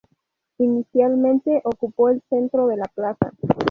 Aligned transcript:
Inicialmente 0.57 1.61
ocupó 1.63 2.09
el 2.09 2.23
centro 2.27 2.65
de 2.65 2.77
la 2.77 2.85
plaza. 2.85 3.29